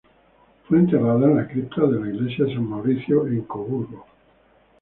[0.67, 4.03] Fue enterrada en la cripta de la iglesia de San Mauricio en Coburgo.